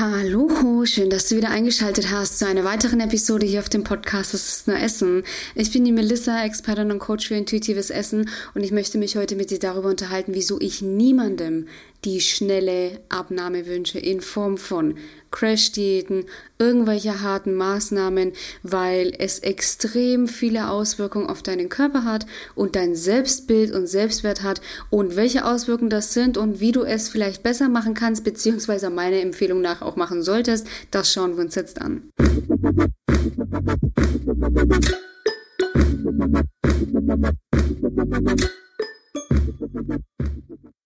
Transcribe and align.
Hallo, 0.00 0.86
schön, 0.86 1.10
dass 1.10 1.28
du 1.28 1.34
wieder 1.34 1.50
eingeschaltet 1.50 2.12
hast 2.12 2.38
zu 2.38 2.46
einer 2.46 2.62
weiteren 2.62 3.00
Episode 3.00 3.46
hier 3.46 3.58
auf 3.58 3.68
dem 3.68 3.82
Podcast 3.82 4.32
Das 4.32 4.46
ist 4.46 4.68
nur 4.68 4.78
Essen. 4.78 5.24
Ich 5.56 5.72
bin 5.72 5.84
die 5.84 5.90
Melissa, 5.90 6.44
Expertin 6.44 6.92
und 6.92 7.00
Coach 7.00 7.26
für 7.26 7.34
intuitives 7.34 7.90
Essen 7.90 8.30
und 8.54 8.62
ich 8.62 8.70
möchte 8.70 8.96
mich 8.96 9.16
heute 9.16 9.34
mit 9.34 9.50
dir 9.50 9.58
darüber 9.58 9.88
unterhalten, 9.88 10.34
wieso 10.34 10.60
ich 10.60 10.82
niemandem 10.82 11.66
die 12.04 12.20
schnelle 12.20 13.00
Abnahme 13.08 13.66
wünsche 13.66 13.98
in 13.98 14.20
Form 14.20 14.56
von 14.56 14.94
Crash-Diäten, 15.30 16.24
irgendwelche 16.58 17.20
harten 17.20 17.54
Maßnahmen, 17.54 18.32
weil 18.62 19.12
es 19.18 19.40
extrem 19.40 20.28
viele 20.28 20.70
Auswirkungen 20.70 21.28
auf 21.28 21.42
deinen 21.42 21.68
Körper 21.68 22.04
hat 22.04 22.26
und 22.54 22.76
dein 22.76 22.94
Selbstbild 22.94 23.72
und 23.72 23.86
Selbstwert 23.86 24.42
hat 24.42 24.60
und 24.90 25.16
welche 25.16 25.44
Auswirkungen 25.44 25.90
das 25.90 26.14
sind 26.14 26.38
und 26.38 26.60
wie 26.60 26.72
du 26.72 26.82
es 26.82 27.08
vielleicht 27.08 27.42
besser 27.42 27.68
machen 27.68 27.94
kannst, 27.94 28.24
beziehungsweise 28.24 28.90
meiner 28.90 29.20
Empfehlung 29.20 29.60
nach 29.60 29.82
auch 29.82 29.96
machen 29.96 30.22
solltest, 30.22 30.66
das 30.90 31.12
schauen 31.12 31.36
wir 31.36 31.44
uns 31.44 31.54
jetzt 31.56 31.80
an. 31.80 32.10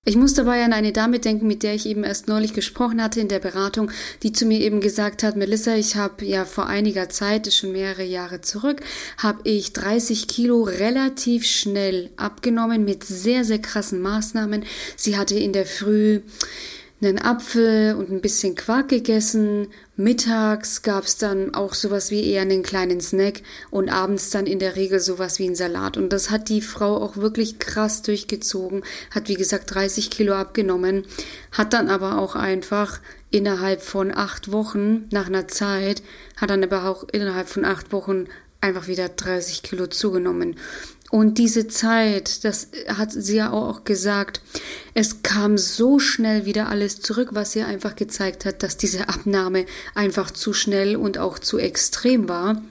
Ich 0.05 0.17
muss 0.17 0.35
dabei 0.35 0.65
an 0.65 0.73
eine 0.73 0.91
Dame 0.91 1.21
denken, 1.21 1.47
mit 1.47 1.63
der 1.63 1.77
ich 1.77 1.87
eben 1.87 2.03
erst 2.03 2.27
neulich 2.27 2.55
gesprochen 2.55 3.01
hatte 3.01 3.21
in 3.21 3.29
der 3.29 3.39
Beratung, 3.39 3.93
die 4.25 4.33
zu 4.33 4.47
mir 4.47 4.59
eben 4.59 4.81
gesagt 4.81 5.23
hat, 5.23 5.37
Melissa, 5.37 5.77
ich 5.77 5.95
habe 5.95 6.25
ja 6.25 6.45
vor 6.45 6.67
einiger 6.67 7.09
Zeit, 7.09 7.53
schon 7.53 7.71
mehrere 7.71 8.03
Jahre 8.03 8.41
zurück, 8.41 8.81
habe 9.19 9.49
ich 9.49 9.73
30 9.75 10.27
Kilo 10.27 10.65
relativ 10.65 11.47
schnell 11.47 12.11
abgenommen 12.17 12.85
mit 12.85 13.05
sehr, 13.05 13.45
sehr 13.45 13.61
krassen 13.61 14.03
Maßnahmen. 14.03 14.65
Sie 14.97 15.17
hatte 15.17 15.39
in 15.39 15.53
der 15.53 15.67
Früh 15.67 16.23
einen 17.03 17.19
Apfel 17.19 17.95
und 17.97 18.11
ein 18.11 18.21
bisschen 18.21 18.55
Quark 18.55 18.89
gegessen. 18.89 19.69
Mittags 19.97 20.83
gab's 20.83 21.17
dann 21.17 21.55
auch 21.55 21.75
sowas 21.75 22.11
wie 22.11 22.25
eher 22.25 22.43
einen 22.43 22.63
kleinen 22.63 23.01
Snack 23.01 23.43
und 23.71 23.89
abends 23.89 24.31
dann 24.31 24.47
in 24.47 24.59
der 24.59 24.77
Regel 24.77 25.01
sowas 25.01 25.39
wie 25.39 25.49
ein 25.49 25.57
Salat. 25.57 25.97
Und 25.97 26.13
das 26.13 26.31
hat 26.31 26.49
die 26.49 26.63
Frau 26.63 26.97
auch 26.97 27.17
wirklich 27.17 27.59
krass 27.59 28.03
durchgezogen, 28.03 28.85
hat 29.11 29.29
wie 29.29 29.35
gesagt 29.35 29.75
30 29.75 30.11
Kilo 30.11 30.35
abgenommen, 30.35 31.05
hat 31.51 31.73
dann 31.73 31.89
aber 31.89 32.19
auch 32.19 32.37
einfach 32.37 33.01
innerhalb 33.31 33.83
von 33.83 34.17
acht 34.17 34.53
Wochen, 34.53 35.09
nach 35.11 35.27
einer 35.27 35.49
Zeit, 35.49 36.03
hat 36.37 36.51
dann 36.51 36.63
aber 36.63 36.89
auch 36.89 37.05
innerhalb 37.11 37.49
von 37.49 37.65
acht 37.65 37.93
Wochen 37.93 38.27
einfach 38.61 38.87
wieder 38.87 39.09
30 39.09 39.63
Kilo 39.63 39.89
zugenommen. 39.89 40.57
Und 41.13 41.37
diese 41.37 41.69
Zeit, 41.69 42.43
das 42.43 42.69
hat 42.89 43.13
sie 43.13 43.37
ja 43.37 43.53
auch 43.53 43.85
gesagt, 43.85 44.41
es 44.95 45.23
kam 45.23 45.59
so 45.59 45.99
schnell 45.99 46.47
wieder 46.47 46.71
alles 46.71 47.03
zurück, 47.03 47.29
was 47.33 47.55
ihr 47.55 47.67
einfach 47.67 47.97
gezeigt 47.97 48.47
hat, 48.47 48.63
dass 48.63 48.79
diese 48.79 49.11
Abnahme 49.11 49.67
einfach 49.95 50.31
zu 50.31 50.55
schnell 50.55 50.97
und 50.97 51.19
auch 51.19 51.39
zu 51.39 51.59
extrem 51.59 52.31
war. 52.31 52.63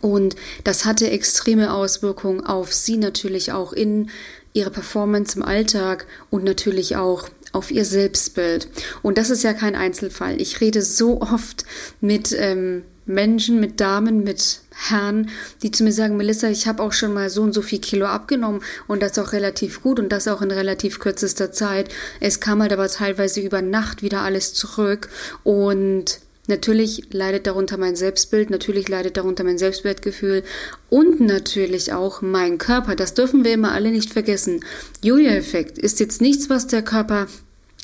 Und 0.00 0.34
das 0.64 0.84
hatte 0.84 1.10
extreme 1.10 1.72
Auswirkungen 1.72 2.44
auf 2.44 2.72
sie 2.72 2.96
natürlich 2.96 3.52
auch 3.52 3.72
in 3.72 4.10
ihrer 4.52 4.70
Performance 4.70 5.36
im 5.36 5.44
Alltag 5.44 6.08
und 6.28 6.42
natürlich 6.42 6.96
auch 6.96 7.28
auf 7.52 7.70
ihr 7.70 7.84
Selbstbild. 7.84 8.66
Und 9.00 9.16
das 9.16 9.30
ist 9.30 9.44
ja 9.44 9.52
kein 9.52 9.76
Einzelfall. 9.76 10.40
Ich 10.40 10.60
rede 10.60 10.82
so 10.82 11.20
oft 11.20 11.64
mit 12.00 12.34
ähm, 12.36 12.82
Menschen, 13.10 13.60
mit 13.60 13.80
Damen, 13.80 14.24
mit 14.24 14.60
Herren, 14.74 15.30
die 15.62 15.70
zu 15.70 15.84
mir 15.84 15.92
sagen, 15.92 16.16
Melissa, 16.16 16.48
ich 16.48 16.66
habe 16.66 16.82
auch 16.82 16.92
schon 16.92 17.12
mal 17.12 17.28
so 17.28 17.42
und 17.42 17.52
so 17.52 17.62
viel 17.62 17.80
Kilo 17.80 18.06
abgenommen 18.06 18.62
und 18.86 19.02
das 19.02 19.18
auch 19.18 19.32
relativ 19.32 19.82
gut 19.82 19.98
und 19.98 20.10
das 20.10 20.28
auch 20.28 20.40
in 20.40 20.50
relativ 20.50 20.98
kürzester 20.98 21.52
Zeit. 21.52 21.90
Es 22.20 22.40
kam 22.40 22.62
halt 22.62 22.72
aber 22.72 22.88
teilweise 22.88 23.40
über 23.40 23.62
Nacht 23.62 24.02
wieder 24.02 24.22
alles 24.22 24.54
zurück 24.54 25.08
und 25.44 26.20
Natürlich 26.50 27.04
leidet 27.12 27.46
darunter 27.46 27.76
mein 27.76 27.94
Selbstbild, 27.94 28.50
natürlich 28.50 28.88
leidet 28.88 29.16
darunter 29.16 29.44
mein 29.44 29.56
Selbstwertgefühl 29.56 30.42
und 30.88 31.20
natürlich 31.20 31.92
auch 31.92 32.22
mein 32.22 32.58
Körper. 32.58 32.96
Das 32.96 33.14
dürfen 33.14 33.44
wir 33.44 33.52
immer 33.52 33.70
alle 33.70 33.92
nicht 33.92 34.12
vergessen. 34.12 34.64
Jojo-Effekt 35.02 35.78
ist 35.78 36.00
jetzt 36.00 36.20
nichts, 36.20 36.50
was 36.50 36.66
der 36.66 36.82
Körper 36.82 37.28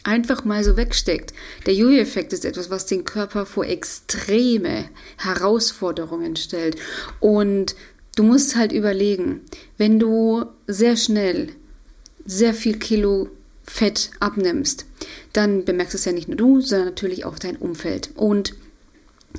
einfach 0.07 0.45
mal 0.45 0.63
so 0.65 0.77
wegsteckt. 0.77 1.33
Der 1.67 1.75
Jojo-Effekt 1.75 2.33
ist 2.33 2.45
etwas, 2.45 2.71
was 2.71 2.87
den 2.87 3.05
Körper 3.05 3.45
vor 3.45 3.67
extreme 3.67 4.89
Herausforderungen 5.17 6.37
stellt. 6.37 6.77
Und 7.21 7.75
du 8.15 8.23
musst 8.23 8.57
halt 8.57 8.73
überlegen, 8.73 9.43
wenn 9.77 9.99
du 9.99 10.45
sehr 10.67 10.97
schnell 10.97 11.49
sehr 12.25 12.55
viel 12.55 12.79
Kilo 12.79 13.29
Fett 13.65 14.11
abnimmst, 14.21 14.87
dann 15.33 15.65
bemerkst 15.65 15.95
es 15.97 16.05
ja 16.05 16.13
nicht 16.13 16.29
nur 16.29 16.37
du, 16.37 16.61
sondern 16.61 16.89
natürlich 16.89 17.25
auch 17.25 17.39
dein 17.39 17.57
Umfeld. 17.57 18.11
Und 18.15 18.55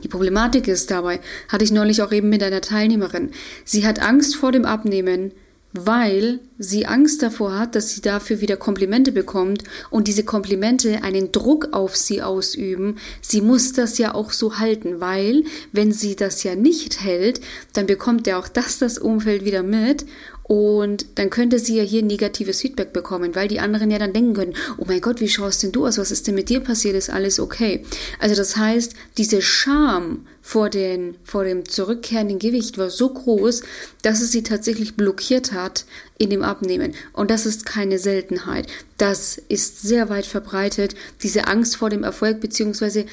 die 0.04 0.10
Problematik 0.10 0.68
ist 0.68 0.92
dabei, 0.92 1.20
hatte 1.50 1.64
ich 1.64 1.72
neulich 1.72 2.02
auch 2.02 2.12
eben 2.12 2.30
mit 2.30 2.44
einer 2.44 2.62
Teilnehmerin. 2.62 3.32
Sie 3.64 3.86
hat 3.86 4.00
Angst 4.00 4.36
vor 4.36 4.52
dem 4.52 4.66
Abnehmen, 4.66 5.32
weil 5.74 6.40
sie 6.58 6.86
Angst 6.86 7.22
davor 7.22 7.58
hat, 7.58 7.76
dass 7.76 7.92
sie 7.92 8.02
dafür 8.02 8.42
wieder 8.42 8.58
Komplimente 8.58 9.12
bekommt 9.12 9.64
und 9.90 10.08
diese 10.08 10.24
Komplimente 10.24 11.04
einen 11.04 11.32
Druck 11.32 11.70
auf 11.72 11.96
sie 11.96 12.22
ausüben. 12.22 12.98
Sie 13.22 13.42
muss 13.42 13.74
das 13.74 13.98
ja 13.98 14.16
auch 14.16 14.32
so 14.32 14.58
halten, 14.58 15.00
weil 15.00 15.44
wenn 15.72 15.92
sie 15.92 16.16
das 16.16 16.44
ja 16.44 16.56
nicht 16.56 17.02
hält, 17.02 17.42
dann 17.74 17.86
bekommt 17.86 18.28
ja 18.28 18.40
auch 18.40 18.48
das 18.48 18.80
das 18.80 18.98
Umfeld 18.98 19.46
wieder 19.46 19.64
mit 19.64 20.06
und 20.48 21.06
dann 21.16 21.30
könnte 21.30 21.60
sie 21.60 21.76
ja 21.76 21.84
hier 21.84 22.02
negatives 22.02 22.62
Feedback 22.62 22.94
bekommen, 22.94 23.36
weil 23.36 23.50
die 23.50 23.60
anderen 23.60 23.92
ja 23.92 24.00
dann 24.00 24.14
denken 24.14 24.34
können, 24.34 24.56
oh 24.78 24.86
mein 24.88 25.02
Gott, 25.02 25.20
wie 25.20 25.28
schaust 25.28 25.62
denn 25.62 25.74
du 25.74 25.86
aus? 25.86 25.98
Was 25.98 26.12
ist 26.12 26.26
denn 26.26 26.36
mit 26.36 26.48
dir 26.48 26.62
passiert? 26.62 26.96
Ist 26.96 27.10
alles 27.10 27.40
okay? 27.40 27.84
Also 28.20 28.34
das 28.34 28.56
heißt, 28.56 28.94
diese 29.18 29.42
Scham 29.42 30.26
vor, 30.42 30.70
den, 30.70 31.16
vor 31.26 31.44
dem 31.44 31.68
zurückkehrenden 31.68 32.40
Gewicht 32.40 32.78
war 32.78 32.90
so 32.90 33.10
groß, 33.10 33.62
dass 34.02 34.22
es 34.22 34.32
sie 34.32 34.44
tatsächlich 34.44 34.96
blockiert 34.96 35.52
hat 35.52 35.84
in 36.18 36.30
dem 36.30 36.44
Abnehmen. 36.44 36.94
Und 37.14 37.32
das 37.32 37.46
ist 37.46 37.66
keine 37.66 38.00
Seltenheit. 38.00 38.68
Das 38.98 39.38
ist 39.50 39.82
sehr 39.82 40.10
weit 40.10 40.26
verbreitet. 40.26 40.96
Diese 41.24 41.48
Angst 41.48 41.78
vor 41.78 41.90
dem 41.90 42.04
Erfolg 42.04 42.40
beziehungsweise 42.40 43.06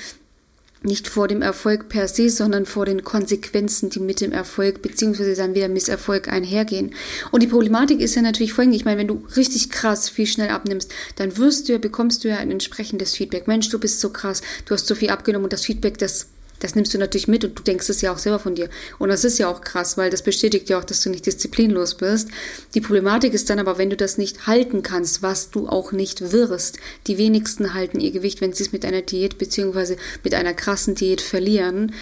nicht 0.85 1.09
vor 1.09 1.29
dem 1.29 1.41
Erfolg 1.41 1.89
per 1.89 2.09
se, 2.09 2.29
sondern 2.29 2.67
vor 2.67 2.85
den 2.85 3.05
Konsequenzen, 3.05 3.89
die 3.89 4.01
mit 4.01 4.21
dem 4.21 4.33
Erfolg 4.33 4.83
beziehungsweise 4.83 5.35
dann 5.35 5.55
wieder 5.55 5.69
Misserfolg 5.69 6.29
einhergehen. 6.29 6.95
Und 7.31 7.43
die 7.43 7.47
Problematik 7.47 8.01
ist 8.01 8.15
ja 8.15 8.23
natürlich 8.23 8.53
folgende. 8.53 8.77
Ich 8.77 8.85
meine, 8.85 8.99
wenn 8.99 9.09
du 9.09 9.25
richtig 9.35 9.71
krass 9.71 10.11
viel 10.11 10.27
schnell 10.27 10.51
abnimmst, 10.51 10.93
dann 11.17 11.39
wirst 11.39 11.69
du 11.69 11.73
ja, 11.73 11.79
bekommst 11.79 12.23
du 12.23 12.29
ja 12.29 12.37
ein 12.37 12.51
entsprechendes 12.51 13.15
Feedback. 13.15 13.49
Mensch, 13.49 13.71
du 13.71 13.79
bist 13.79 14.01
so 14.01 14.11
krass, 14.11 14.43
du 14.67 14.75
hast 14.75 14.87
so 14.87 14.95
viel 14.95 15.09
abgenommen 15.09 15.45
und 15.45 15.53
das 15.55 15.65
Feedback, 15.65 15.97
das 15.97 16.27
das 16.65 16.75
nimmst 16.75 16.95
du 16.95 16.99
natürlich 16.99 17.29
mit 17.29 17.45
und 17.45 17.59
du 17.59 17.63
denkst 17.63 17.91
es 17.91 18.01
ja 18.01 18.11
auch 18.11 18.17
selber 18.17 18.39
von 18.39 18.55
dir. 18.55 18.71
Und 18.99 19.11
das 19.11 19.23
ist 19.23 19.39
ja 19.39 19.49
auch 19.51 19.61
krass, 19.61 19.99
weil 19.99 20.09
das 20.09 20.23
bestätigt 20.23 20.71
ja 20.71 20.79
auch, 20.79 20.85
dass 20.85 21.03
du 21.03 21.11
nicht 21.11 21.27
disziplinlos 21.27 21.97
bist. 21.97 22.31
Die 22.75 22.81
Problematik 22.81 23.35
ist 23.35 23.51
dann 23.51 23.59
aber, 23.59 23.77
wenn 23.77 23.91
du 23.91 23.97
das 23.97 24.17
nicht 24.17 24.47
halten 24.47 24.83
kannst, 24.83 25.23
was 25.23 25.51
du 25.51 25.69
auch 25.69 25.93
nicht 25.93 26.33
wirst. 26.33 26.79
Die 27.07 27.19
wenigsten 27.19 27.75
halten 27.75 28.01
ihr 28.01 28.13
Gewicht, 28.13 28.41
wenn 28.41 28.55
sie 28.55 28.65
es 28.65 28.73
mit 28.73 28.87
einer 28.87 29.03
Diät 29.03 29.37
beziehungsweise 29.37 29.99
mit 30.23 30.33
einer 30.33 30.55
krassen 30.55 30.95
Diät 30.95 31.21
verlieren, 31.21 31.93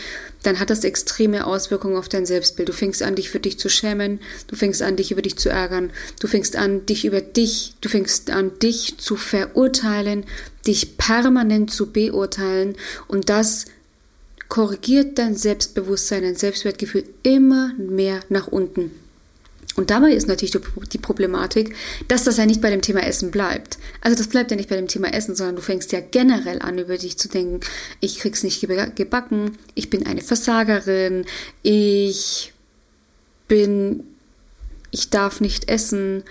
dann 0.44 0.60
hat 0.60 0.70
das 0.70 0.84
extreme 0.84 1.44
Auswirkungen 1.44 1.96
auf 1.96 2.08
dein 2.08 2.24
Selbstbild. 2.24 2.68
Du 2.68 2.72
fängst 2.72 3.02
an, 3.02 3.16
dich 3.16 3.30
für 3.30 3.40
dich 3.40 3.58
zu 3.58 3.68
schämen, 3.68 4.20
du 4.46 4.54
fängst 4.54 4.80
an, 4.80 4.94
dich 4.94 5.10
über 5.10 5.22
dich 5.22 5.36
zu 5.38 5.48
ärgern, 5.48 5.90
du 6.20 6.28
fängst 6.28 6.54
an, 6.54 6.86
dich 6.86 7.04
über 7.04 7.20
dich, 7.20 7.74
du 7.80 7.88
fängst 7.88 8.30
an, 8.30 8.52
dich 8.60 8.96
zu 8.98 9.16
verurteilen, 9.16 10.24
dich 10.64 10.98
permanent 10.98 11.72
zu 11.72 11.90
beurteilen 11.90 12.76
und 13.08 13.28
das 13.28 13.66
korrigiert 14.52 15.16
dein 15.16 15.34
Selbstbewusstsein, 15.34 16.24
dein 16.24 16.36
Selbstwertgefühl 16.36 17.04
immer 17.22 17.72
mehr 17.78 18.20
nach 18.28 18.48
unten. 18.48 18.90
Und 19.76 19.88
dabei 19.88 20.12
ist 20.12 20.28
natürlich 20.28 20.54
die 20.92 20.98
Problematik, 20.98 21.74
dass 22.08 22.24
das 22.24 22.36
ja 22.36 22.44
nicht 22.44 22.60
bei 22.60 22.68
dem 22.68 22.82
Thema 22.82 23.02
Essen 23.02 23.30
bleibt. 23.30 23.78
Also 24.02 24.14
das 24.14 24.28
bleibt 24.28 24.50
ja 24.50 24.58
nicht 24.58 24.68
bei 24.68 24.76
dem 24.76 24.88
Thema 24.88 25.10
Essen, 25.14 25.34
sondern 25.34 25.56
du 25.56 25.62
fängst 25.62 25.90
ja 25.92 26.00
generell 26.00 26.60
an, 26.60 26.76
über 26.76 26.98
dich 26.98 27.16
zu 27.16 27.30
denken, 27.30 27.60
ich 28.00 28.18
krieg's 28.18 28.42
nicht 28.42 28.60
gebacken, 28.94 29.56
ich 29.74 29.88
bin 29.88 30.04
eine 30.04 30.20
Versagerin, 30.20 31.24
ich 31.62 32.52
bin, 33.48 34.04
ich 34.92 35.10
darf 35.10 35.40
nicht 35.40 35.68
essen, 35.68 36.22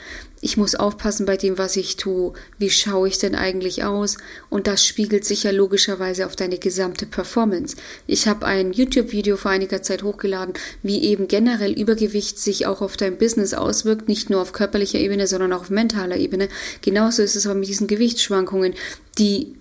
ich 0.44 0.58
muss 0.58 0.74
aufpassen 0.74 1.28
bei 1.28 1.38
dem, 1.38 1.60
was 1.60 1.76
ich 1.76 1.98
tue. 1.98 2.34
Wie 2.58 2.72
schaue 2.72 3.08
ich 3.08 3.20
denn 3.20 3.36
eigentlich 3.36 3.84
aus? 3.84 4.18
Und 4.50 4.66
das 4.66 4.86
spiegelt 4.86 5.24
sich 5.24 5.44
ja 5.44 5.52
logischerweise 5.52 6.26
auf 6.26 6.36
deine 6.36 6.58
gesamte 6.58 7.06
Performance. 7.06 7.76
Ich 8.08 8.28
habe 8.28 8.48
ein 8.48 8.74
YouTube-Video 8.74 9.38
vor 9.38 9.52
einiger 9.52 9.84
Zeit 9.84 10.02
hochgeladen, 10.02 10.56
wie 10.82 11.04
eben 11.04 11.28
generell 11.28 11.80
Übergewicht 11.80 12.40
sich 12.40 12.66
auch 12.66 12.82
auf 12.82 12.98
dein 12.98 13.20
Business 13.20 13.54
auswirkt, 13.54 14.08
nicht 14.08 14.32
nur 14.32 14.42
auf 14.42 14.52
körperlicher 14.52 15.00
Ebene, 15.00 15.28
sondern 15.28 15.54
auch 15.54 15.62
auf 15.62 15.70
mentaler 15.70 16.18
Ebene. 16.18 16.50
Genauso 16.82 17.22
ist 17.22 17.36
es 17.36 17.46
aber 17.46 17.56
mit 17.56 17.68
diesen 17.70 17.88
Gewichtsschwankungen, 17.88 18.74
die, 19.20 19.54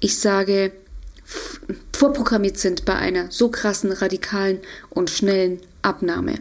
ich 0.00 0.18
sage, 0.18 0.72
vorprogrammiert 1.92 2.58
sind 2.58 2.84
bei 2.84 2.94
einer 2.94 3.30
so 3.30 3.48
krassen, 3.48 3.90
radikalen 3.90 4.60
und 4.90 5.08
schnellen 5.08 5.60
Abnahme. 5.80 6.34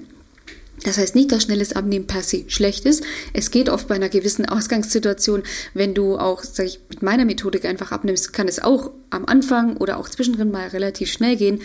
Das 0.83 0.97
heißt 0.97 1.15
nicht, 1.15 1.31
dass 1.31 1.43
schnelles 1.43 1.73
Abnehmen 1.73 2.07
per 2.07 2.23
se 2.23 2.43
schlecht 2.47 2.85
ist. 2.85 3.03
Es 3.33 3.51
geht 3.51 3.69
oft 3.69 3.87
bei 3.87 3.95
einer 3.95 4.09
gewissen 4.09 4.47
Ausgangssituation, 4.47 5.43
wenn 5.73 5.93
du 5.93 6.17
auch, 6.17 6.43
sag 6.43 6.65
ich, 6.65 6.79
mit 6.89 7.01
meiner 7.03 7.25
Methodik 7.25 7.65
einfach 7.65 7.91
abnimmst, 7.91 8.33
kann 8.33 8.47
es 8.47 8.61
auch 8.61 8.91
am 9.09 9.25
Anfang 9.25 9.77
oder 9.77 9.97
auch 9.97 10.09
zwischendrin 10.09 10.51
mal 10.51 10.67
relativ 10.69 11.11
schnell 11.11 11.35
gehen. 11.35 11.61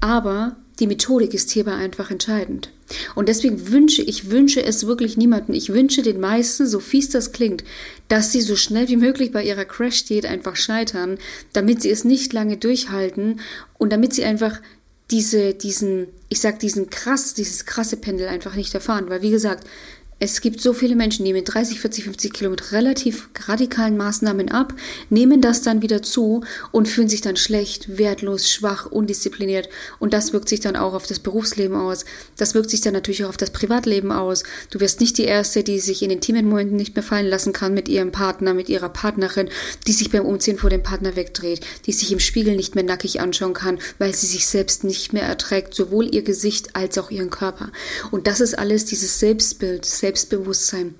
Aber 0.00 0.56
die 0.80 0.86
Methodik 0.86 1.34
ist 1.34 1.50
hierbei 1.50 1.74
einfach 1.74 2.10
entscheidend. 2.10 2.72
Und 3.14 3.28
deswegen 3.28 3.70
wünsche 3.70 4.02
ich 4.02 4.30
wünsche 4.30 4.64
es 4.64 4.86
wirklich 4.86 5.16
niemanden. 5.16 5.54
Ich 5.54 5.72
wünsche 5.72 6.02
den 6.02 6.18
meisten, 6.18 6.66
so 6.66 6.80
fies 6.80 7.10
das 7.10 7.32
klingt, 7.32 7.62
dass 8.08 8.32
sie 8.32 8.40
so 8.40 8.56
schnell 8.56 8.88
wie 8.88 8.96
möglich 8.96 9.30
bei 9.30 9.44
ihrer 9.44 9.64
Crash-Diät 9.64 10.26
einfach 10.26 10.56
scheitern, 10.56 11.18
damit 11.52 11.82
sie 11.82 11.90
es 11.90 12.04
nicht 12.04 12.32
lange 12.32 12.56
durchhalten 12.56 13.40
und 13.78 13.92
damit 13.92 14.14
sie 14.14 14.24
einfach 14.24 14.60
diese, 15.10 15.54
diesen, 15.54 16.08
ich 16.28 16.40
sag 16.40 16.58
diesen 16.60 16.90
krass, 16.90 17.34
dieses 17.34 17.66
krasse 17.66 17.96
Pendel 17.96 18.28
einfach 18.28 18.54
nicht 18.54 18.74
erfahren. 18.74 19.08
Weil 19.08 19.22
wie 19.22 19.30
gesagt, 19.30 19.66
es 20.22 20.42
gibt 20.42 20.60
so 20.60 20.74
viele 20.74 20.96
Menschen, 20.96 21.24
die 21.24 21.32
mit 21.32 21.52
30, 21.52 21.80
40, 21.80 22.04
50 22.04 22.32
Kilo 22.34 22.50
mit 22.50 22.72
relativ 22.72 23.30
radikalen 23.46 23.96
Maßnahmen 23.96 24.50
ab, 24.50 24.74
nehmen 25.08 25.40
das 25.40 25.62
dann 25.62 25.80
wieder 25.80 26.02
zu 26.02 26.44
und 26.72 26.88
fühlen 26.88 27.08
sich 27.08 27.22
dann 27.22 27.36
schlecht, 27.36 27.96
wertlos, 27.96 28.50
schwach, 28.50 28.84
undiszipliniert. 28.84 29.70
Und 29.98 30.12
das 30.12 30.34
wirkt 30.34 30.50
sich 30.50 30.60
dann 30.60 30.76
auch 30.76 30.92
auf 30.92 31.06
das 31.06 31.20
Berufsleben 31.20 31.74
aus. 31.74 32.04
Das 32.36 32.54
wirkt 32.54 32.68
sich 32.68 32.82
dann 32.82 32.92
natürlich 32.92 33.24
auch 33.24 33.30
auf 33.30 33.38
das 33.38 33.48
Privatleben 33.48 34.12
aus. 34.12 34.42
Du 34.68 34.78
wirst 34.80 35.00
nicht 35.00 35.16
die 35.16 35.24
Erste, 35.24 35.64
die 35.64 35.80
sich 35.80 36.02
in 36.02 36.10
intimen 36.10 36.46
Momenten 36.46 36.76
nicht 36.76 36.94
mehr 36.94 37.02
fallen 37.02 37.26
lassen 37.26 37.54
kann 37.54 37.72
mit 37.72 37.88
ihrem 37.88 38.12
Partner, 38.12 38.52
mit 38.52 38.68
ihrer 38.68 38.90
Partnerin, 38.90 39.48
die 39.86 39.92
sich 39.92 40.10
beim 40.10 40.26
Umziehen 40.26 40.58
vor 40.58 40.68
dem 40.68 40.82
Partner 40.82 41.16
wegdreht, 41.16 41.62
die 41.86 41.92
sich 41.92 42.12
im 42.12 42.20
Spiegel 42.20 42.56
nicht 42.56 42.74
mehr 42.74 42.84
nackig 42.84 43.20
anschauen 43.20 43.54
kann, 43.54 43.78
weil 43.98 44.14
sie 44.14 44.26
sich 44.26 44.46
selbst 44.46 44.84
nicht 44.84 45.14
mehr 45.14 45.24
erträgt, 45.24 45.74
sowohl 45.74 46.14
ihr 46.14 46.22
Gesicht 46.22 46.76
als 46.76 46.98
auch 46.98 47.10
ihren 47.10 47.30
Körper. 47.30 47.72
Und 48.10 48.26
das 48.26 48.40
ist 48.40 48.58
alles 48.58 48.84
dieses 48.84 49.18
Selbstbild, 49.18 49.86
Selbstbild 49.86 50.09
Selbstbewusstsein 50.10 50.96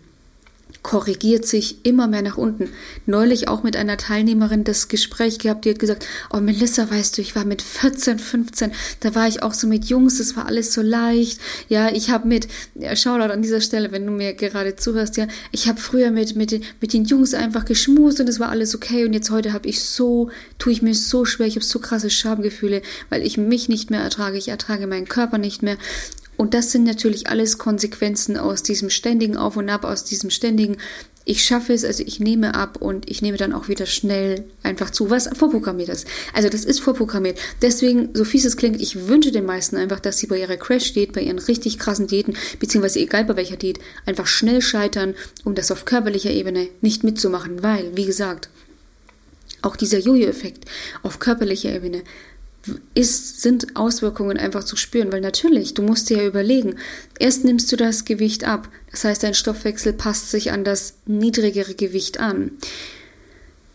korrigiert 0.85 1.45
sich 1.45 1.85
immer 1.85 2.07
mehr 2.07 2.23
nach 2.23 2.39
unten. 2.39 2.71
Neulich 3.05 3.49
auch 3.49 3.65
mit 3.65 3.77
einer 3.77 3.97
Teilnehmerin 3.97 4.63
das 4.63 4.87
Gespräch 4.87 5.41
gehabt, 5.41 5.65
die 5.65 5.71
hat 5.71 5.81
gesagt, 5.81 6.07
oh 6.33 6.39
Melissa, 6.39 6.89
weißt 6.89 7.19
du, 7.19 7.23
ich 7.23 7.35
war 7.35 7.45
mit 7.45 7.61
14, 7.61 8.21
15, 8.21 8.71
da 9.01 9.17
war 9.17 9.27
ich 9.27 9.43
auch 9.43 9.53
so 9.53 9.67
mit 9.67 9.87
Jungs, 9.87 10.19
das 10.19 10.37
war 10.37 10.47
alles 10.47 10.73
so 10.73 10.81
leicht. 10.81 11.41
Ja, 11.69 11.91
ich 11.93 12.11
habe 12.11 12.29
mit, 12.29 12.47
ja, 12.77 12.95
Shoutout 12.95 13.33
an 13.33 13.43
dieser 13.43 13.61
Stelle, 13.61 13.91
wenn 13.91 14.07
du 14.07 14.13
mir 14.13 14.33
gerade 14.33 14.77
zuhörst, 14.77 15.17
ja, 15.17 15.27
ich 15.51 15.67
habe 15.67 15.81
früher 15.81 16.13
mit, 16.13 16.37
mit, 16.37 16.61
mit 16.81 16.93
den 16.93 17.05
Jungs 17.05 17.35
einfach 17.35 17.65
geschmust 17.65 18.21
und 18.21 18.29
es 18.29 18.39
war 18.39 18.49
alles 18.49 18.77
okay 18.77 19.05
und 19.05 19.13
jetzt 19.13 19.31
heute 19.31 19.53
habe 19.53 19.69
ich 19.69 19.83
so, 19.83 20.31
tue 20.59 20.73
ich 20.73 20.83
mir 20.83 20.95
so 20.95 21.25
schwer, 21.25 21.49
ich 21.49 21.57
habe 21.57 21.65
so 21.65 21.81
krasse 21.81 22.11
Schamgefühle, 22.11 22.81
weil 23.09 23.27
ich 23.27 23.37
mich 23.37 23.69
nicht 23.69 23.91
mehr 23.91 24.03
ertrage, 24.03 24.39
ich 24.39 24.49
ertrage 24.49 24.87
meinen 24.87 25.09
Körper 25.09 25.39
nicht 25.39 25.65
mehr 25.65 25.77
und 26.41 26.55
das 26.55 26.73
sind 26.73 26.85
natürlich 26.85 27.27
alles 27.27 27.59
Konsequenzen 27.59 28.39
aus 28.39 28.63
diesem 28.63 28.89
ständigen 28.89 29.37
Auf 29.37 29.59
und 29.59 29.69
Ab, 29.69 29.85
aus 29.85 30.05
diesem 30.05 30.31
ständigen, 30.31 30.79
ich 31.27 31.45
schaffe 31.45 31.75
es, 31.75 31.85
also 31.85 32.03
ich 32.03 32.19
nehme 32.19 32.55
ab 32.55 32.79
und 32.81 33.11
ich 33.11 33.21
nehme 33.21 33.37
dann 33.37 33.53
auch 33.53 33.69
wieder 33.69 33.85
schnell 33.85 34.45
einfach 34.63 34.89
zu, 34.89 35.11
was 35.11 35.29
vorprogrammiert 35.37 35.91
ist. 35.91 36.07
Also 36.33 36.49
das 36.49 36.65
ist 36.65 36.81
vorprogrammiert. 36.81 37.39
Deswegen, 37.61 38.09
so 38.15 38.25
fies 38.25 38.47
es 38.47 38.57
klingt, 38.57 38.81
ich 38.81 39.07
wünsche 39.07 39.33
den 39.33 39.45
meisten 39.45 39.77
einfach, 39.77 40.01
dass 40.01 40.17
sie 40.17 40.29
bei 40.29 40.39
ihrer 40.39 40.57
Crash-Diät, 40.57 41.13
bei 41.13 41.21
ihren 41.21 41.39
richtig 41.39 41.79
krassen 41.79 42.07
Diäten, 42.07 42.35
beziehungsweise 42.59 43.01
egal 43.01 43.27
bei 43.27 43.37
welcher 43.37 43.57
Diät, 43.57 43.79
einfach 44.07 44.27
schnell 44.27 44.63
scheitern, 44.63 45.15
um 45.45 45.55
das 45.55 45.71
auf 45.71 45.85
körperlicher 45.85 46.31
Ebene 46.31 46.69
nicht 46.81 47.05
mitzumachen, 47.05 47.63
weil, 47.63 47.95
wie 47.99 48.07
gesagt, 48.07 48.49
auch 49.61 49.77
dieser 49.77 49.99
Jojo-Effekt 49.99 50.65
auf 51.03 51.19
körperlicher 51.19 51.71
Ebene 51.71 52.03
ist, 52.95 53.41
sind 53.41 53.77
Auswirkungen 53.77 54.37
einfach 54.37 54.65
zu 54.65 54.77
spüren, 54.77 55.13
weil 55.13 55.21
natürlich, 55.21 55.75
du 55.75 55.83
musst 55.83 56.11
dir 56.11 56.19
ja 56.19 56.27
überlegen, 56.27 56.77
erst 57.19 57.45
nimmst 57.45 57.71
du 57.73 57.77
das 57.77 58.05
Gewicht 58.05 58.45
ab, 58.45 58.69
das 58.91 59.05
heißt, 59.05 59.23
dein 59.23 59.35
Stoffwechsel 59.35 59.93
passt 59.93 60.31
sich 60.31 60.53
an 60.53 60.65
das 60.65 60.95
niedrigere 61.07 61.75
Gewicht 61.75 62.21
an. 62.21 62.53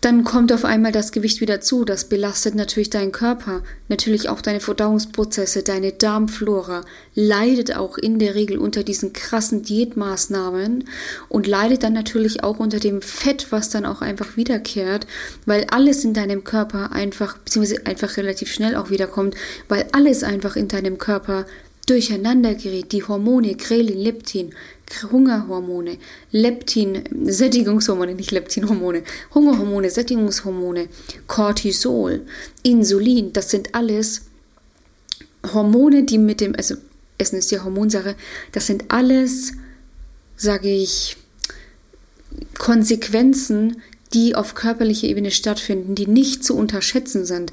Dann 0.02 0.24
kommt 0.24 0.54
auf 0.54 0.66
einmal 0.66 0.92
das 0.92 1.12
Gewicht 1.12 1.42
wieder 1.42 1.62
zu. 1.62 1.84
Das 1.84 2.06
belastet 2.06 2.54
natürlich 2.54 2.92
deinen 2.92 3.12
Körper, 3.12 3.64
natürlich 3.88 4.30
auch 4.30 4.42
deine 4.42 4.60
Verdauungsprozesse, 4.60 5.64
deine 5.64 5.94
Darmflora, 5.94 6.84
leidet 7.16 7.76
auch 7.76 7.98
in 7.98 8.20
der 8.20 8.36
Regel 8.36 8.60
unter 8.60 8.84
diesen 8.84 9.14
krassen 9.14 9.64
Diätmaßnahmen 9.64 10.84
und 11.28 11.48
leidet 11.48 11.82
dann 11.82 11.94
natürlich 11.94 12.44
auch 12.44 12.60
unter 12.60 12.80
dem 12.80 13.02
Fett, 13.02 13.48
was 13.52 13.70
dann 13.70 13.86
auch 13.86 14.02
einfach 14.02 14.38
wiederkehrt, 14.38 15.08
weil 15.48 15.66
alles 15.72 16.04
in 16.04 16.14
deinem 16.14 16.44
Körper 16.44 16.92
einfach, 16.92 17.40
beziehungsweise 17.40 17.86
einfach 17.88 18.18
relativ 18.18 18.52
schnell 18.52 18.76
auch 18.76 18.92
wiederkommt, 18.92 19.36
weil 19.70 19.88
alles 19.92 20.24
einfach 20.24 20.56
in 20.56 20.68
deinem 20.68 21.00
Körper 21.00 21.46
durcheinander 21.86 22.56
gerät. 22.56 22.92
Die 22.92 23.04
Hormone 23.04 23.56
Grelin, 23.56 23.98
Leptin, 23.98 24.52
Hungerhormone, 25.12 25.98
Leptin, 26.32 27.04
Sättigungshormone, 27.26 28.16
nicht 28.16 28.32
Leptinhormone, 28.32 29.04
Hungerhormone, 29.34 29.90
Sättigungshormone, 29.90 30.88
Cortisol, 31.28 32.22
Insulin, 32.64 33.34
das 33.34 33.50
sind 33.50 33.74
alles 33.74 34.22
Hormone, 35.54 36.04
die 36.04 36.18
mit 36.18 36.42
dem, 36.42 36.56
also 36.56 36.76
Essen 37.18 37.40
ist 37.40 37.52
ja 37.52 37.64
Hormonsache, 37.64 38.16
das 38.52 38.68
sind 38.68 38.86
alles, 38.90 39.54
sage 40.36 40.70
ich, 40.70 41.18
Konsequenzen, 42.58 43.82
die 44.14 44.36
auf 44.36 44.56
körperlicher 44.56 45.08
Ebene 45.08 45.32
stattfinden, 45.32 45.96
die 45.96 46.08
nicht 46.08 46.44
zu 46.44 46.56
unterschätzen 46.56 47.26
sind. 47.26 47.52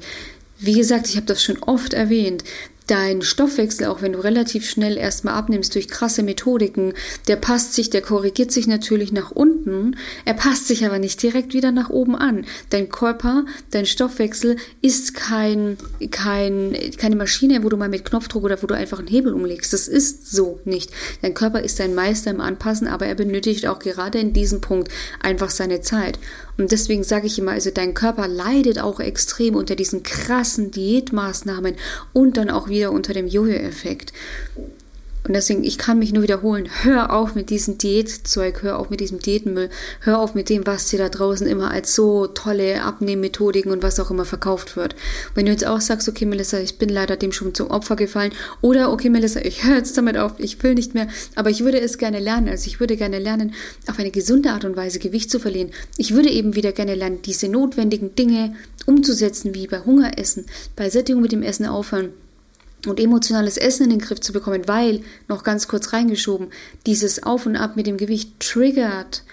Wie 0.59 0.73
gesagt, 0.73 1.07
ich 1.07 1.15
habe 1.15 1.25
das 1.25 1.43
schon 1.43 1.61
oft 1.63 1.93
erwähnt 1.93 2.43
dein 2.87 3.21
Stoffwechsel, 3.21 3.87
auch 3.87 4.01
wenn 4.01 4.13
du 4.13 4.19
relativ 4.19 4.69
schnell 4.69 4.97
erstmal 4.97 5.35
abnimmst 5.35 5.73
durch 5.75 5.87
krasse 5.87 6.23
Methodiken, 6.23 6.93
der 7.27 7.37
passt 7.37 7.73
sich, 7.73 7.89
der 7.89 8.01
korrigiert 8.01 8.51
sich 8.51 8.67
natürlich 8.67 9.11
nach 9.11 9.31
unten, 9.31 9.95
er 10.25 10.33
passt 10.33 10.67
sich 10.67 10.85
aber 10.85 10.99
nicht 10.99 11.21
direkt 11.21 11.53
wieder 11.53 11.71
nach 11.71 11.89
oben 11.89 12.15
an. 12.15 12.45
Dein 12.69 12.89
Körper, 12.89 13.45
dein 13.71 13.85
Stoffwechsel 13.85 14.57
ist 14.81 15.13
kein, 15.13 15.77
kein, 16.11 16.77
keine 16.97 17.15
Maschine, 17.15 17.63
wo 17.63 17.69
du 17.69 17.77
mal 17.77 17.89
mit 17.89 18.05
Knopfdruck 18.05 18.43
oder 18.43 18.61
wo 18.61 18.67
du 18.67 18.75
einfach 18.75 18.99
einen 18.99 19.07
Hebel 19.07 19.33
umlegst. 19.33 19.73
Das 19.73 19.87
ist 19.87 20.29
so 20.31 20.59
nicht. 20.65 20.91
Dein 21.21 21.33
Körper 21.33 21.61
ist 21.61 21.79
ein 21.79 21.95
Meister 21.95 22.31
im 22.31 22.41
Anpassen, 22.41 22.87
aber 22.87 23.05
er 23.05 23.15
benötigt 23.15 23.67
auch 23.67 23.79
gerade 23.79 24.19
in 24.19 24.33
diesem 24.33 24.61
Punkt 24.61 24.91
einfach 25.21 25.49
seine 25.49 25.81
Zeit. 25.81 26.19
Und 26.57 26.71
deswegen 26.71 27.03
sage 27.03 27.25
ich 27.25 27.39
immer, 27.39 27.51
also 27.51 27.71
dein 27.71 27.93
Körper 27.93 28.27
leidet 28.27 28.79
auch 28.79 28.99
extrem 28.99 29.55
unter 29.55 29.75
diesen 29.75 30.03
krassen 30.03 30.69
Diätmaßnahmen 30.69 31.75
und 32.13 32.37
dann 32.37 32.49
auch 32.49 32.69
wieder 32.73 32.91
unter 32.91 33.13
dem 33.13 33.27
Jojo-Effekt. 33.27 34.11
Und 35.25 35.33
deswegen, 35.33 35.63
ich 35.63 35.77
kann 35.77 35.99
mich 35.99 36.11
nur 36.11 36.23
wiederholen, 36.23 36.67
hör 36.81 37.13
auf 37.13 37.33
mit 37.33 37.49
diesem 37.49 37.77
Diätzeug, 37.77 38.61
hör 38.61 38.77
auf 38.77 38.89
mit 38.89 38.99
diesem 38.99 39.19
Diätenmüll, 39.19 39.69
hör 40.01 40.19
auf 40.19 40.35
mit 40.35 40.49
dem, 40.49 40.67
was 40.67 40.89
dir 40.89 40.99
da 40.99 41.07
draußen 41.07 41.47
immer 41.47 41.71
als 41.71 41.95
so 41.95 42.27
tolle 42.27 42.81
Abnehmmethodiken 42.81 43.71
und 43.71 43.83
was 43.83 44.01
auch 44.01 44.11
immer 44.11 44.25
verkauft 44.25 44.75
wird. 44.75 44.95
Wenn 45.33 45.45
du 45.45 45.53
jetzt 45.53 45.65
auch 45.65 45.79
sagst, 45.79 46.09
okay, 46.09 46.25
Melissa, 46.25 46.59
ich 46.59 46.77
bin 46.77 46.89
leider 46.89 47.15
dem 47.15 47.31
schon 47.31 47.55
zum 47.55 47.71
Opfer 47.71 47.95
gefallen, 47.95 48.33
oder 48.59 48.91
okay, 48.91 49.09
Melissa, 49.09 49.39
ich 49.39 49.63
höre 49.63 49.77
jetzt 49.77 49.97
damit 49.97 50.17
auf, 50.17 50.33
ich 50.39 50.61
will 50.61 50.73
nicht 50.73 50.93
mehr, 50.93 51.07
aber 51.35 51.49
ich 51.49 51.63
würde 51.63 51.79
es 51.79 51.97
gerne 51.97 52.19
lernen, 52.19 52.49
also 52.49 52.67
ich 52.67 52.81
würde 52.81 52.97
gerne 52.97 53.19
lernen, 53.19 53.53
auf 53.87 53.99
eine 53.99 54.11
gesunde 54.11 54.51
Art 54.51 54.65
und 54.65 54.75
Weise 54.75 54.99
Gewicht 54.99 55.31
zu 55.31 55.39
verlieren. 55.39 55.71
Ich 55.95 56.13
würde 56.13 56.29
eben 56.29 56.57
wieder 56.57 56.73
gerne 56.73 56.95
lernen, 56.95 57.21
diese 57.21 57.47
notwendigen 57.47 58.13
Dinge 58.15 58.55
umzusetzen, 58.85 59.55
wie 59.55 59.67
bei 59.67 59.79
Hunger 59.79 60.17
essen, 60.17 60.47
bei 60.75 60.89
Sättigung 60.89 61.21
mit 61.21 61.31
dem 61.31 61.43
Essen 61.43 61.65
aufhören 61.65 62.11
und 62.87 62.99
emotionales 62.99 63.57
Essen 63.57 63.85
in 63.85 63.89
den 63.91 63.99
Griff 63.99 64.19
zu 64.19 64.33
bekommen, 64.33 64.67
weil, 64.67 65.01
noch 65.27 65.43
ganz 65.43 65.67
kurz 65.67 65.93
reingeschoben, 65.93 66.49
dieses 66.85 67.23
Auf 67.23 67.45
und 67.45 67.55
Ab 67.55 67.75
mit 67.75 67.87
dem 67.87 67.97
Gewicht 67.97 68.39
triggert, 68.39 69.23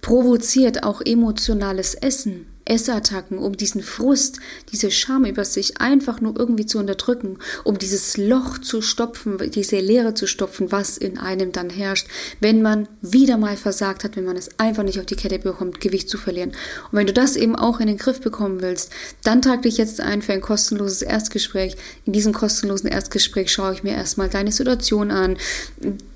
provoziert 0.00 0.84
auch 0.84 1.00
emotionales 1.04 1.94
Essen. 1.94 2.46
Essattacken, 2.68 3.38
um 3.38 3.56
diesen 3.56 3.82
Frust, 3.82 4.38
diese 4.72 4.90
Scham 4.90 5.24
über 5.24 5.44
sich 5.44 5.80
einfach 5.80 6.20
nur 6.20 6.38
irgendwie 6.38 6.66
zu 6.66 6.78
unterdrücken, 6.78 7.38
um 7.64 7.78
dieses 7.78 8.16
Loch 8.16 8.58
zu 8.58 8.82
stopfen, 8.82 9.38
diese 9.50 9.80
Leere 9.80 10.14
zu 10.14 10.26
stopfen, 10.26 10.70
was 10.70 10.98
in 10.98 11.18
einem 11.18 11.52
dann 11.52 11.70
herrscht, 11.70 12.06
wenn 12.40 12.62
man 12.62 12.88
wieder 13.00 13.38
mal 13.38 13.56
versagt 13.56 14.04
hat, 14.04 14.16
wenn 14.16 14.24
man 14.24 14.36
es 14.36 14.50
einfach 14.58 14.82
nicht 14.82 14.98
auf 14.98 15.06
die 15.06 15.16
Kette 15.16 15.38
bekommt, 15.38 15.80
Gewicht 15.80 16.08
zu 16.08 16.18
verlieren. 16.18 16.50
Und 16.50 16.98
wenn 16.98 17.06
du 17.06 17.12
das 17.12 17.36
eben 17.36 17.56
auch 17.56 17.80
in 17.80 17.86
den 17.86 17.98
Griff 17.98 18.20
bekommen 18.20 18.60
willst, 18.60 18.92
dann 19.24 19.42
trag 19.42 19.62
dich 19.62 19.78
jetzt 19.78 20.00
ein 20.00 20.22
für 20.22 20.32
ein 20.32 20.40
kostenloses 20.40 21.02
Erstgespräch. 21.02 21.76
In 22.04 22.12
diesem 22.12 22.32
kostenlosen 22.32 22.88
Erstgespräch 22.88 23.50
schaue 23.50 23.72
ich 23.72 23.82
mir 23.82 23.94
erstmal 23.94 24.28
deine 24.28 24.52
Situation 24.52 25.10
an. 25.10 25.36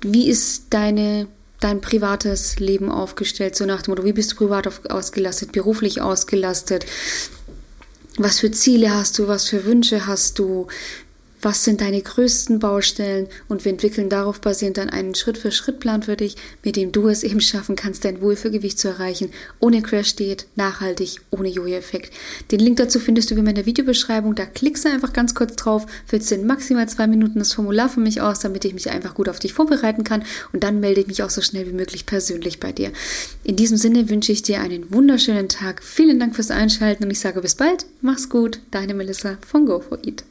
Wie 0.01 0.29
ist 0.29 0.65
deine 0.69 1.27
dein 1.63 1.81
privates 1.81 2.59
Leben 2.59 2.89
aufgestellt, 2.89 3.55
so 3.55 3.65
nach 3.65 3.81
dem 3.81 3.91
Motto, 3.91 4.05
wie 4.05 4.13
bist 4.13 4.33
du 4.33 4.35
privat 4.35 4.69
ausgelastet, 4.89 5.51
beruflich 5.51 6.01
ausgelastet, 6.01 6.85
was 8.17 8.39
für 8.39 8.51
Ziele 8.51 8.93
hast 8.93 9.17
du, 9.17 9.27
was 9.27 9.47
für 9.47 9.65
Wünsche 9.65 10.05
hast 10.05 10.39
du, 10.39 10.67
was 11.43 11.63
sind 11.63 11.81
deine 11.81 12.01
größten 12.01 12.59
Baustellen 12.59 13.27
und 13.47 13.65
wir 13.65 13.71
entwickeln 13.71 14.09
darauf 14.09 14.41
basierend 14.41 14.77
dann 14.77 14.89
einen 14.89 15.15
Schritt-für-Schritt-Plan 15.15 16.03
für 16.03 16.15
dich, 16.15 16.35
mit 16.63 16.75
dem 16.75 16.91
du 16.91 17.07
es 17.07 17.23
eben 17.23 17.41
schaffen 17.41 17.75
kannst, 17.75 18.05
dein 18.05 18.21
Wohlfühlgewicht 18.21 18.79
zu 18.79 18.87
erreichen, 18.87 19.31
ohne 19.59 19.81
Crash-Diät, 19.81 20.47
nachhaltig, 20.55 21.21
ohne 21.31 21.49
Jojo-Effekt. 21.49 22.13
Den 22.51 22.59
Link 22.59 22.77
dazu 22.77 22.99
findest 22.99 23.29
du 23.29 23.35
wie 23.35 23.39
in 23.39 23.55
der 23.55 23.65
Videobeschreibung, 23.65 24.35
da 24.35 24.45
klickst 24.45 24.85
du 24.85 24.89
einfach 24.89 25.13
ganz 25.13 25.35
kurz 25.35 25.55
drauf, 25.55 25.85
füllst 26.05 26.31
in 26.31 26.47
maximal 26.47 26.87
zwei 26.87 27.07
Minuten 27.07 27.39
das 27.39 27.53
Formular 27.53 27.89
für 27.89 27.99
mich 27.99 28.21
aus, 28.21 28.39
damit 28.39 28.65
ich 28.65 28.73
mich 28.73 28.89
einfach 28.89 29.13
gut 29.13 29.29
auf 29.29 29.39
dich 29.39 29.53
vorbereiten 29.53 30.03
kann 30.03 30.23
und 30.53 30.63
dann 30.63 30.79
melde 30.79 31.01
ich 31.01 31.07
mich 31.07 31.23
auch 31.23 31.29
so 31.29 31.41
schnell 31.41 31.67
wie 31.67 31.73
möglich 31.73 32.05
persönlich 32.05 32.59
bei 32.59 32.71
dir. 32.71 32.91
In 33.43 33.55
diesem 33.55 33.77
Sinne 33.77 34.09
wünsche 34.09 34.31
ich 34.31 34.43
dir 34.43 34.61
einen 34.61 34.93
wunderschönen 34.93 35.49
Tag. 35.49 35.83
Vielen 35.83 36.19
Dank 36.19 36.35
fürs 36.35 36.51
Einschalten 36.51 37.03
und 37.03 37.11
ich 37.11 37.19
sage 37.19 37.41
bis 37.41 37.55
bald. 37.55 37.85
Mach's 38.01 38.29
gut. 38.29 38.59
Deine 38.71 38.93
Melissa 38.93 39.37
von 39.45 39.67
Go4Eat. 39.67 40.23